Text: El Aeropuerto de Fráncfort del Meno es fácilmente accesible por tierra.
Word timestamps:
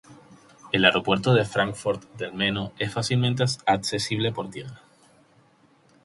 El 0.71 0.83
Aeropuerto 0.83 1.31
de 1.35 1.45
Fráncfort 1.45 2.01
del 2.17 2.33
Meno 2.33 2.73
es 2.79 2.91
fácilmente 2.91 3.43
accesible 3.67 4.31
por 4.31 4.49
tierra. 4.49 4.81